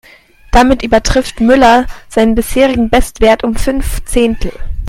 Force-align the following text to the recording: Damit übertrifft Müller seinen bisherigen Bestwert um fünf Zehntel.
Damit 0.51 0.81
übertrifft 0.81 1.41
Müller 1.41 1.85
seinen 2.09 2.33
bisherigen 2.33 2.89
Bestwert 2.89 3.43
um 3.43 3.55
fünf 3.55 4.03
Zehntel. 4.05 4.51